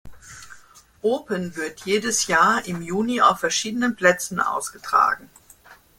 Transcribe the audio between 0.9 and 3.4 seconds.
Open wird jedes Jahr im Juni auf